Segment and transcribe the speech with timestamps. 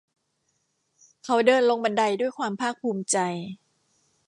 [1.23, 3.17] เขาเดินลงบันไดด้วยความภาคถูมิใจ